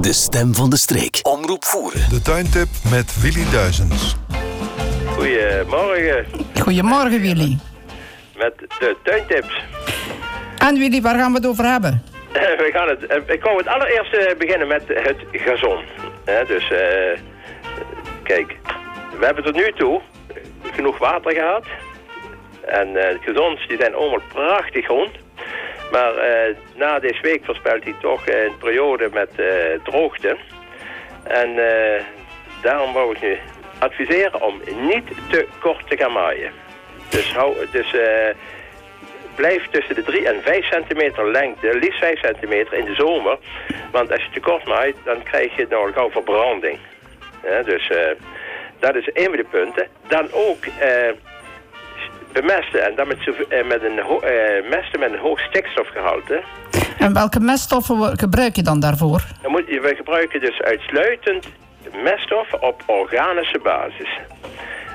[0.00, 1.18] De stem van de streek.
[1.22, 2.00] Omroep voeren.
[2.08, 4.16] De tuintip met Willy Duizens.
[5.06, 6.26] Goedemorgen.
[6.60, 7.58] Goedemorgen, Willy.
[8.36, 9.64] Met de tuintips.
[10.58, 12.02] En Willy, waar gaan we het over hebben?
[12.32, 15.84] We gaan het, eh, ik wou het allereerst eh, beginnen met het gazon.
[16.24, 17.20] Hè, dus, eh,
[18.22, 18.56] kijk,
[19.18, 20.00] we hebben tot nu toe
[20.62, 21.64] genoeg water gehad.
[22.66, 25.08] En eh, de gazons die zijn allemaal prachtig groen.
[25.90, 29.46] Maar eh, na deze week voorspelt hij toch een periode met eh,
[29.82, 30.36] droogte.
[31.22, 32.02] En eh,
[32.62, 33.38] daarom wou ik nu
[33.78, 36.52] adviseren om niet te kort te gaan maaien.
[37.08, 37.94] Dus, hou, dus
[39.34, 43.38] blijf tussen de 3 en 5 centimeter lengte, liefst 5 centimeter in de zomer.
[43.90, 46.78] Want als je te kort maait, dan krijg je nogal gauw verbranding.
[47.64, 47.90] Dus
[48.78, 49.86] dat is een van de punten.
[50.08, 50.64] Dan ook
[52.32, 56.42] bemesten en dan met, eh, met een eh, mesten met een hoog stikstofgehalte.
[56.98, 59.22] En welke meststoffen gebruik je dan daarvoor?
[59.42, 61.46] Dan moet we gebruiken dus uitsluitend
[62.02, 64.18] meststoffen op organische basis.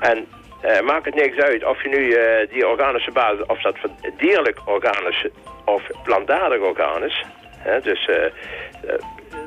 [0.00, 0.26] En
[0.60, 3.90] eh, maakt het niks uit of je nu eh, die organische basis, of dat van
[4.18, 5.26] dierlijk organisch
[5.64, 7.24] of plantaardig organisch.
[7.58, 8.16] Hè, dus eh,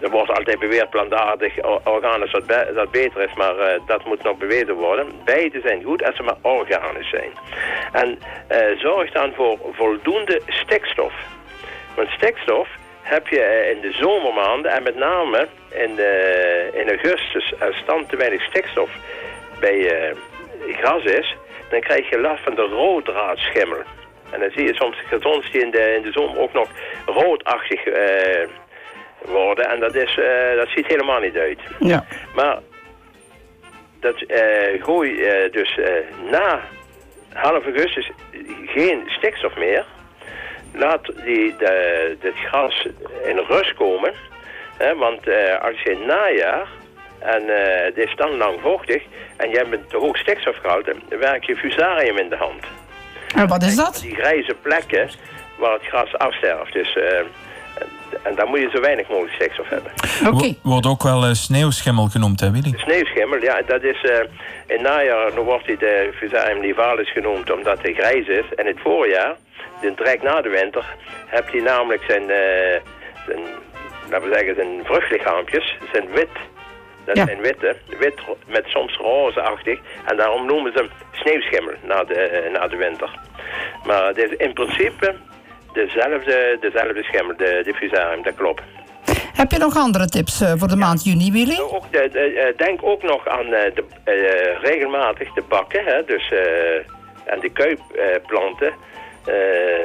[0.00, 4.38] er wordt altijd beweerd plantaardig organisch dat, dat beter is, maar eh, dat moet nog
[4.38, 5.06] bewezen worden.
[5.24, 7.30] Beide zijn goed als ze maar organisch zijn.
[7.92, 11.12] En eh, zorg dan voor voldoende stikstof.
[11.94, 12.68] Want stikstof
[13.02, 15.98] heb je eh, in de zomermaanden en met name in,
[16.72, 18.90] in augustus als dan te weinig stikstof
[19.60, 20.14] bij
[20.72, 21.36] gras is,
[21.70, 23.82] dan krijg je last van de roodraadschimmel.
[24.30, 26.68] En dan zie je soms gazons die in de, in de zomer ook nog
[27.06, 27.84] roodachtig
[29.24, 29.70] worden.
[29.70, 31.58] En dat, is, eh, dat ziet helemaal niet uit.
[31.78, 32.04] Ja.
[32.34, 32.58] Maar
[34.00, 35.78] dat eh, gooi eh, dus
[36.30, 36.60] na
[37.32, 38.10] half augustus
[38.66, 39.84] geen stikstof meer.
[40.74, 42.86] Laat die, de, het gras
[43.24, 44.12] in rust komen.
[44.76, 45.20] Hè, want
[45.60, 46.66] als je in het najaar,
[47.20, 49.02] en eh, het is dan lang vochtig,
[49.36, 52.64] en je hebt een te hoog stikstofgehalte, dan werk je fusarium in de hand.
[53.34, 53.98] En wat is dat?
[54.02, 55.10] Die grijze plekken
[55.58, 56.72] waar het gras afsterft.
[56.72, 56.98] Dus,
[58.22, 59.92] en, daar moet je zo weinig mogelijk stikstof hebben.
[60.34, 60.54] Oké.
[60.62, 62.72] Wo- Wordt ook wel eh, sneeuwschimmel genoemd, hè Willy?
[62.76, 64.26] Sneeuwschimmel, ja, dat is eh, in
[64.66, 68.44] het najaar dan wordt hij de Fusarium nivalis genoemd omdat hij grijs is.
[68.56, 69.34] En in het voorjaar,
[69.80, 70.84] de direct na de winter,
[71.26, 72.80] heb hij namelijk zijn, eh,
[73.26, 73.40] zijn
[74.10, 76.28] laten we zeggen, zijn vruchtlichaampjes, zijn wit.
[77.04, 77.24] Dat Ja.
[77.26, 78.14] zijn witte, wit
[78.46, 79.78] met soms rozeachtig.
[80.06, 83.10] En daarom noemen ze hem sneeuwschimmel na de, na de winter.
[83.84, 85.14] Maar het is in principe
[85.72, 88.62] dezelfde, dezelfde schimmel, de, de Fusarium, dat klopt.
[89.40, 91.60] Heb je nog andere tips eh, voor de maand juni, Willy?
[91.60, 93.84] Ook de, de, eh, denk ook nog aan eh, de,
[94.62, 96.32] regelmatig de bakken, hè, dus,
[97.24, 98.72] en de kuipplanten.
[99.26, 99.84] Eh,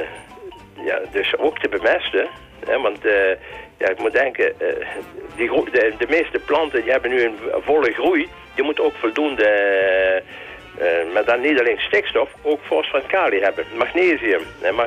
[0.84, 2.28] ja, dus ook te bemesten.
[2.66, 2.98] Hè, want
[3.78, 4.52] ja, ik moet denken,
[5.36, 8.28] die, de, de meeste planten die hebben nu een volle groei.
[8.54, 10.22] Je moet ook voldoende,
[11.12, 13.64] maar dan niet alleen stikstof, ook fosfor en kalium hebben.
[13.76, 14.42] Magnesium.
[14.62, 14.86] En mag,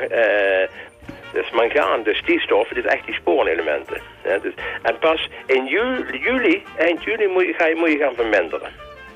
[1.34, 4.01] dus mangaan, dus die stoffen, dit is echt die spoorenelementen.
[4.22, 7.97] hè, dus, en pas in juli, juli eind juli, moet je, ga je, moet je
[7.97, 8.72] gaan verminderen.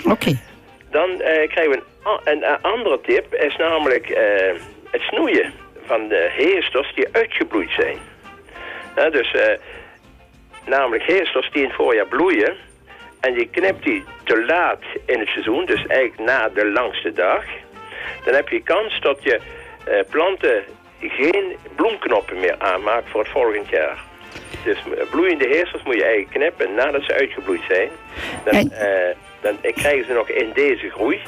[0.10, 0.40] Oké.
[0.92, 4.54] Dan eh, krijgen we een, a- een, eh, andere tip, is namelijk eh,
[4.92, 5.54] het snoeien
[5.86, 7.98] van de heesters die uitgebloeid zijn.
[9.12, 9.58] Dus eh,
[10.66, 12.56] namelijk heesters die in het voorjaar bloeien
[13.20, 17.44] en je knipt die te laat in het seizoen, dus eigenlijk na de langste dag,
[18.26, 19.40] dan heb je kans dat je
[19.86, 20.64] eh, planten
[21.10, 23.98] geen bloemknoppen meer aanmaakt voor het volgend jaar.
[24.64, 24.78] Dus
[25.12, 27.90] bloeiende heesters moet je eigenlijk knippen nadat ze uitgebloeid zijn.
[28.44, 31.22] Dan, eh, dan krijgen ze nog in deze groei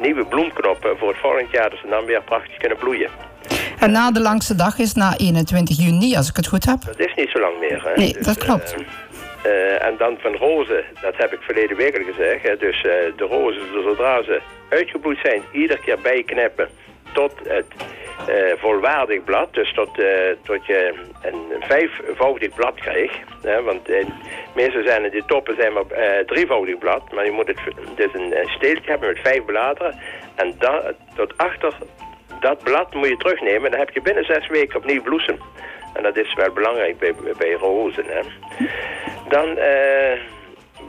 [0.00, 3.10] nieuwe bloemknoppen voor het volgend jaar, dat ze dan weer prachtig kunnen bloeien.
[3.78, 6.78] En na de langste dag is na 21 juni, als ik het goed heb.
[6.86, 7.82] Dat is niet zo lang meer.
[7.84, 7.94] Hè?
[7.94, 8.74] Nee, dat klopt.
[9.42, 12.42] eh, eh, en dan van rozen, dat heb ik verleden week al gezegd.
[12.42, 12.56] Hè?
[12.56, 12.82] Dus
[13.16, 16.68] de rozen, zodra ze uitgebloeid zijn, iedere keer bijknippen
[17.12, 17.66] tot het
[18.58, 19.54] volwaardig blad.
[19.54, 20.08] Dus tot, eh,
[20.42, 23.18] tot je een vijfvoudig blad krijgt.
[23.64, 24.06] Want eh,
[24.54, 27.12] meestal zijn de toppen zijn maar eh, drievoudig blad.
[27.12, 27.58] Maar je moet het
[27.96, 29.94] dus een, steeltje hebben met vijf bladeren.
[30.34, 31.74] En da, tot achter
[32.40, 33.70] dat blad moet je terugnemen.
[33.70, 35.38] Dan heb je binnen zes weken opnieuw bloesem.
[35.94, 38.04] En dat is wel belangrijk bij, bij rozen.
[38.06, 38.20] Hè.
[39.28, 40.20] Dan, eh,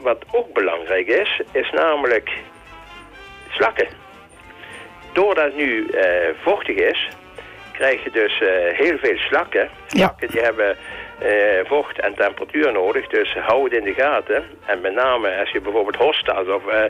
[0.02, 2.30] wat ook belangrijk is, is namelijk
[3.48, 3.88] slakken.
[5.12, 7.08] Doordat het nu eh, vochtig is,
[7.80, 8.48] krijg je dus eh,
[8.82, 9.68] heel veel slakken.
[9.86, 10.76] Slakken die hebben
[11.20, 14.44] eh, vocht en temperatuur nodig, dus hou het in de gaten.
[14.66, 16.82] En met name als je bijvoorbeeld hosta's of eh,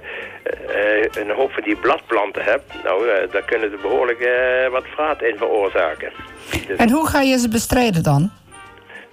[1.23, 5.37] een hoop van die bladplanten hebt, nou, daar kunnen ze behoorlijk eh, wat vraat in
[5.37, 6.13] veroorzaken.
[6.67, 8.31] Dus, En hoe ga je ze bestrijden dan?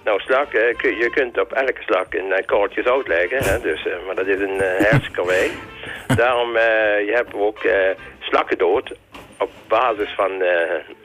[0.04, 4.26] Nou, slak, je kunt op elke slak een korreltje zout leggen, hè, dus, maar dat
[4.26, 5.50] is een hersenkarwei.
[6.16, 6.52] Daarom,
[7.06, 7.58] je hebt ook
[8.18, 8.92] slakkendood
[9.38, 10.42] op basis van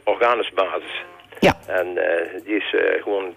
[0.04, 1.04] organische basis.
[1.40, 1.58] Ja.
[1.68, 3.34] En eh, die is eh, gewoon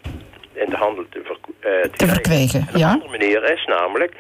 [0.53, 2.91] in de handel te, verk- eh, te, een ja.
[2.93, 4.13] andere manier is namelijk,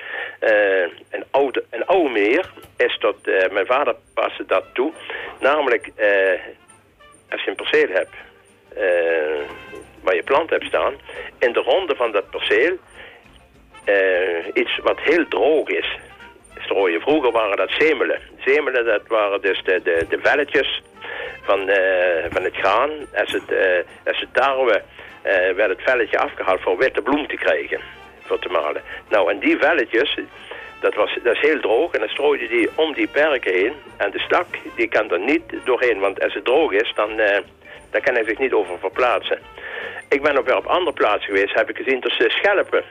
[1.10, 4.93] een, oude, een oude meneer is tot, eh, mijn vader paste dat toe,
[5.40, 5.87] namelijk
[7.31, 8.14] als je een perceel hebt
[10.00, 10.94] waar je plant hebt staan,
[11.38, 12.76] in de ronde van dat perceel
[14.52, 15.98] iets wat heel droog is
[16.58, 17.00] strooien.
[17.00, 18.20] Vroeger waren dat zemelen.
[18.44, 20.82] Zemelen, dat waren dus de, de, de velletjes
[21.46, 22.90] van, eh, van het graan.
[23.14, 24.82] Als eh, als het tarwe
[25.22, 27.81] eh, werd het velletje afgehaald voor witte bloem te krijgen.
[28.22, 28.82] Voor te malen.
[29.08, 30.19] Nou, en die velletjes,
[30.81, 31.93] dat, was, dat is heel droog.
[31.93, 33.72] En dan strooide die om die perken heen.
[33.96, 34.46] En de slak,
[34.76, 35.98] die kan er niet doorheen.
[35.98, 37.40] Want als het droog is, dan, eh,
[37.90, 39.38] dan kan hij zich niet over verplaatsen.
[40.08, 41.54] Ik ben ook weer op andere plaatsen geweest.
[41.54, 42.84] Heb ik gezien dat ze schelpen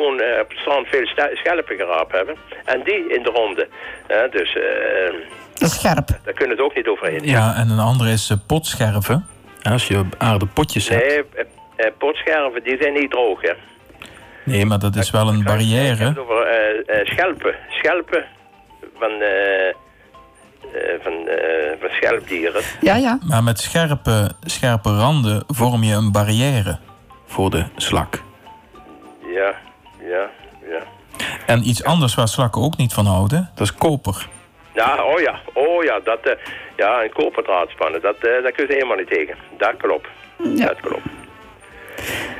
[0.00, 2.36] gewoon eh, op het strand veel schelpen geraapt hebben.
[2.64, 3.68] En die in de ronde.
[4.30, 5.14] Dus eh,
[5.54, 6.08] Dat is scherp.
[6.24, 7.20] daar kunnen ze ook niet overheen.
[7.24, 9.26] Ja, en een andere is eh, potscherven.
[9.62, 11.02] Als je aardepotjes hebt.
[11.06, 11.44] Nee, eh,
[11.86, 13.42] eh, potscherven die zijn niet droog.
[13.42, 13.52] Hè.
[14.44, 16.04] Nee, maar dat is wel een Ik heb barrière.
[16.04, 17.54] het over eh, eh, schelpen.
[17.68, 18.24] Schelpen
[18.98, 19.74] van, eh, eh,
[21.02, 22.62] van, eh, van schelpdieren.
[22.80, 23.18] Ja, ja.
[23.28, 26.78] Maar met scherpe, scherpe randen vorm je een barrière
[27.26, 28.22] voor de slak.
[29.34, 29.54] Ja.
[31.50, 34.28] En iets anders waar slakken ook niet van houden, dat is koper.
[34.74, 36.32] Ja, oh ja, oh ja, dat, eh,
[36.76, 39.36] ja, een koperdraadspannen, dat, eh daar kun je helemaal niet tegen.
[39.58, 40.08] Dat klopt,
[40.56, 40.66] Ja.
[40.66, 41.06] dat klopt.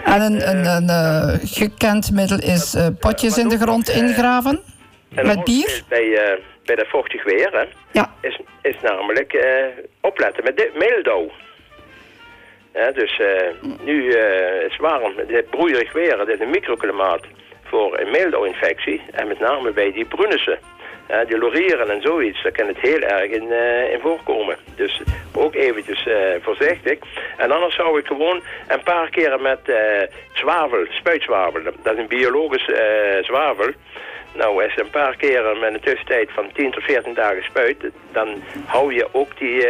[0.05, 4.61] En een, een, een eh, gekend middel is eh, potjes in de grond ingraven.
[5.15, 5.83] En Met een bier?
[5.89, 8.13] Bij, eh, bij dat vochtig weer, hè, Ja.
[8.21, 9.65] is, is namelijk eh,
[10.01, 11.31] opletten met meeldauw.
[12.75, 16.51] Ja, dus eh, nu eh, is het warm, het is broeierig weer, het is een
[16.51, 17.25] microklimaat
[17.71, 19.03] voor een meeldauwinfectie.
[19.11, 20.59] En met name bij die brunussen.
[21.09, 24.57] Ja, die lorieren en zoiets, daar kan het heel erg in, eh, in voorkomen.
[24.75, 25.03] Dus
[25.35, 26.99] ook eventjes eh, voorzichtig.
[27.37, 29.61] En anders zou ik gewoon een paar keren met
[30.33, 32.71] zwavel, spuitzwavel, dat is een biologisch
[33.23, 33.73] zwavel.
[34.35, 37.77] Nou, als je een paar keren met een tussentijd van 10 tot 14 dagen spuit,
[38.13, 39.67] dan hou je ook die,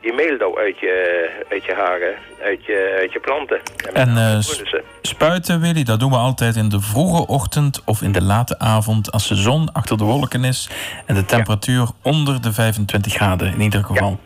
[0.00, 2.14] die meeldauw uit je, uit je hagen,
[2.44, 3.60] uit je, uit je planten.
[3.92, 4.82] En s- brunussen.
[5.02, 9.12] spuiten, Willy, dat doen we altijd in de vroege ochtend of in de late avond
[9.12, 10.70] als de zon achter de wolken is
[11.06, 14.18] en de temperatuur onder de 25 graden in ieder geval.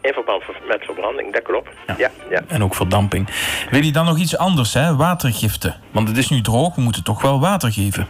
[0.00, 1.68] In verband met verbranding, dat klopt.
[1.96, 2.42] Ja, ja.
[2.48, 3.28] En ook verdamping.
[3.70, 4.96] Willy, dan nog iets anders, hè?
[4.96, 5.74] Watergiften.
[5.90, 8.08] Want het is nu droog, we moeten toch wel water geven.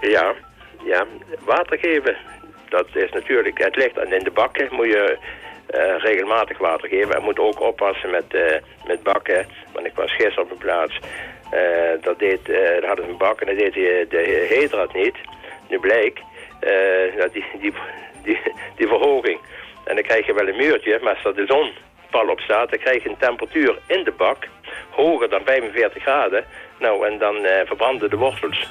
[0.00, 0.32] Ja,
[0.84, 1.04] ja,
[1.44, 2.16] water geven.
[2.68, 5.18] Dat is natuurlijk, het ligt aan in de bakken moet je
[5.98, 7.14] regelmatig water geven.
[7.14, 9.46] En moet ook oppassen met, eh, met bakken.
[9.72, 10.98] Want ik was gisteren op een plaats.
[11.50, 14.94] eh, dat deed, eh, daar hadden ze een bak en dat deed de, de heterad
[14.94, 15.14] niet.
[15.68, 16.18] Nu bleek
[16.60, 17.72] eh, dat die, die,
[18.22, 18.38] die,
[18.76, 19.38] die verhoging.
[19.84, 21.70] En dan krijg je wel een muurtje, maar als er de zon
[22.10, 24.48] pal op staat, dan krijg je een temperatuur in de bak
[24.90, 26.44] hoger dan 45 graden.
[26.78, 28.68] Nou, en dan eh, verbranden de wortels.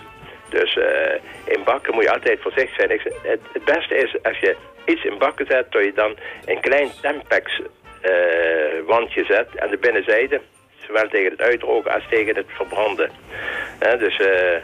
[0.51, 1.13] Dus eh,
[1.45, 2.91] in bakken moet je altijd voorzichtig zijn.
[2.91, 4.55] Ik, het, beste is als je
[4.85, 6.15] iets in bakken zet, dat je dan
[6.45, 7.61] een klein Tempex
[8.01, 8.11] eh,
[8.85, 10.41] wandje zet aan de binnenzijde.
[10.85, 13.11] Zowel tegen het uitdrogen als tegen het verbranden.
[13.79, 14.57] Hè, dus, eh,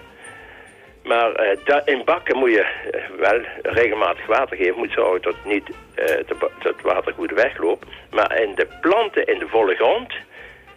[1.07, 4.77] maar eh, in bakken moet je eh, wel regelmatig water geven.
[4.77, 6.17] Moet zorgen dat niet eh
[6.62, 7.86] dat water goed wegloopt.
[8.12, 10.13] Maar in de planten in de volle grond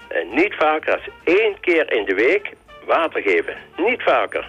[0.09, 2.53] eh, niet vaker als één keer in de week
[2.85, 3.57] water geven.
[3.77, 4.49] Niet vaker.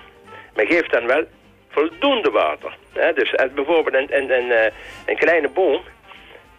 [0.55, 1.23] Maar geef dan wel
[1.69, 2.77] voldoende water.
[2.93, 3.13] Hè?
[3.13, 4.71] Dus als bijvoorbeeld een, een, een, eh,
[5.05, 5.81] een kleine boom.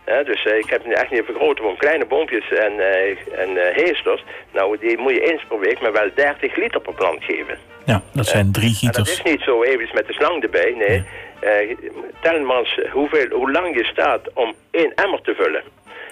[0.04, 0.24] Hè?
[0.24, 1.76] Dus eh, ik heb echt niet over grote boom.
[1.76, 4.24] Kleine boompjes en, eh en eh, heesters.
[4.52, 7.58] Nou, die moet je eens per week maar wel 30 liter per plant geven.
[7.84, 9.10] Ja, dat zijn drie En dat gieters.
[9.10, 10.74] is niet zo even met de slang erbij.
[10.78, 11.04] Nee.
[11.40, 11.76] Eh,
[12.20, 15.62] tel maar eens hoeveel, hoe lang je staat om één emmer te vullen.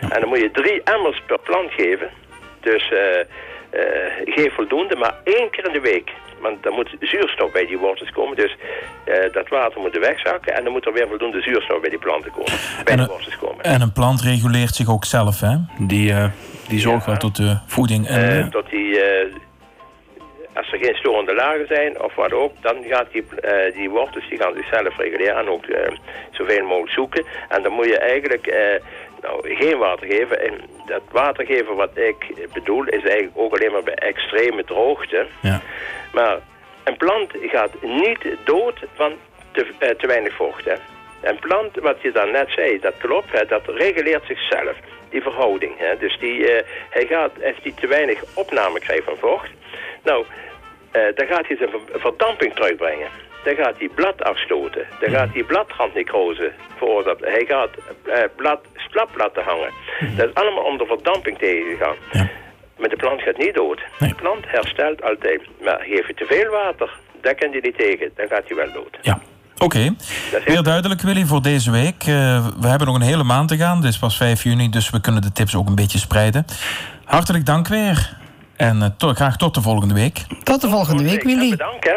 [0.00, 2.10] En dan moet je drie emmers per plant geven.
[2.60, 3.24] Dus eh,
[3.70, 6.10] eh, geef voldoende, maar één keer in de week.
[6.40, 8.36] Want dan moet zuurstof bij die wortels komen.
[8.36, 8.56] Dus
[9.04, 10.54] eh, dat water moet er wegzakken.
[10.54, 12.52] En dan moet er weer voldoende zuurstof bij die planten komen.
[12.84, 13.64] Bij En, de wortels komen.
[13.64, 15.56] En een plant reguleert zich ook zelf, hè?
[15.78, 16.24] Die, eh,
[16.68, 18.06] die zorgt wel tot de voeding.
[18.06, 19.00] En, tot die,
[20.54, 23.24] als er geen storende lagen zijn of wat ook, dan gaat die,
[23.74, 25.64] die wortels die gaan zichzelf reguleren en ook
[26.30, 27.24] zoveel mogelijk zoeken.
[27.48, 28.54] En dan moet je eigenlijk
[29.22, 30.40] nou, geen water geven.
[30.40, 35.26] En dat water geven wat ik bedoel is eigenlijk ook alleen maar bij extreme droogte.
[35.40, 35.60] ja.
[36.12, 36.38] Maar
[36.84, 39.12] een plant gaat niet dood van
[39.52, 40.64] te, eh, te weinig vocht.
[40.64, 40.74] Hè.
[41.22, 44.76] Een plant, wat je dan net zei, dat klopt, hè, dat reguleert zichzelf.
[45.10, 45.72] die verhouding.
[45.78, 45.96] Hè.
[45.98, 49.50] Dus die, eh, hij gaat, als hij te weinig opname krijgt van vocht,
[50.02, 50.24] nou,
[50.90, 53.08] eh, dan gaat hij zijn ver- verdamping terugbrengen.
[53.44, 54.84] Dan gaat hij blad afstoten.
[55.00, 57.30] Dan gaat hij bladrandnecrose veroorzaken.
[57.36, 57.70] Hij gaat
[58.06, 59.72] eh, blad, slap laten hangen.
[60.16, 61.96] Dat is allemaal om de verdamping tegen te gaan.
[62.22, 62.28] Ja.
[62.78, 63.80] Maar de plant gaat niet dood.
[63.98, 64.08] Nee.
[64.08, 65.40] De plant herstelt altijd.
[65.64, 68.10] Maar geef je te veel water, daar kan hij niet tegen.
[68.16, 68.98] Dan gaat hij wel dood.
[69.02, 69.20] Ja.
[69.58, 69.94] Oké,
[70.44, 72.02] weer duidelijk Willy voor deze week.
[72.02, 73.80] Eh, we hebben nog een hele maand te gaan.
[73.80, 76.44] Dit is pas 5 juni, dus we kunnen de tips ook een beetje spreiden.
[77.04, 78.16] Hartelijk dank weer.
[78.56, 80.24] En eh, to- graag tot de volgende week.
[80.42, 81.50] Tot de volgende week, Willy.
[81.50, 81.96] Bedankt hè.